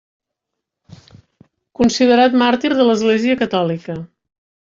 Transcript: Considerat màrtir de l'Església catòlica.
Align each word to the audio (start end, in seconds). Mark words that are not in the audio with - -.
Considerat 1.81 2.39
màrtir 2.45 2.73
de 2.81 2.89
l'Església 2.89 3.37
catòlica. 3.45 3.99